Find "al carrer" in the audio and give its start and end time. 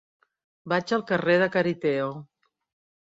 0.97-1.37